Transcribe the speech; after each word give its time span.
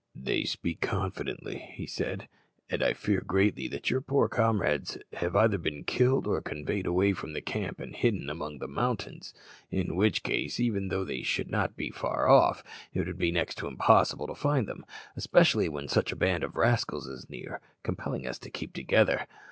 "They 0.15 0.45
speak 0.45 0.81
confidently," 0.81 1.59
he 1.73 1.85
said, 1.85 2.27
"and 2.71 2.81
I 2.81 2.93
fear 2.93 3.21
greatly 3.21 3.67
that 3.67 3.91
your 3.91 4.01
poor 4.01 4.27
comrades 4.27 4.97
have 5.13 5.35
either 5.35 5.59
been 5.59 5.83
killed 5.83 6.25
or 6.25 6.41
conveyed 6.41 6.87
away 6.87 7.13
from 7.13 7.33
the 7.33 7.39
camp 7.41 7.79
and 7.79 7.95
hidden 7.95 8.27
among 8.27 8.57
the 8.57 8.67
mountains, 8.67 9.31
in 9.69 9.95
which 9.95 10.23
case, 10.23 10.59
even 10.59 10.87
though 10.87 11.05
they 11.05 11.21
should 11.21 11.51
not 11.51 11.77
be 11.77 11.91
far 11.91 12.27
off, 12.27 12.63
it 12.91 13.05
would 13.05 13.19
be 13.19 13.29
next 13.31 13.59
to 13.59 13.67
impossible 13.67 14.25
to 14.25 14.33
find 14.33 14.67
them, 14.67 14.87
especially 15.15 15.69
when 15.69 15.87
such 15.87 16.11
a 16.11 16.15
band 16.15 16.43
of 16.43 16.55
rascals 16.55 17.05
is 17.05 17.29
near, 17.29 17.61
compelling 17.83 18.25
us 18.25 18.39
to 18.39 18.49
keep 18.49 18.73
together. 18.73 19.27